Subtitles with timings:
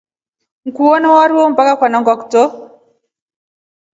[0.63, 2.43] Niku wanywa wari wo hadi ukanangwa kutro.